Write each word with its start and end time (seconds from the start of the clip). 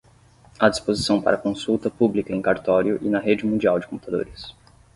à 0.59 0.67
disposição 0.67 1.21
para 1.21 1.37
consulta 1.37 1.87
pública 1.91 2.33
em 2.33 2.41
cartório 2.41 2.97
e 3.03 3.07
na 3.07 3.19
rede 3.19 3.45
mundial 3.45 3.79
de 3.79 3.85
computadores 3.85 4.51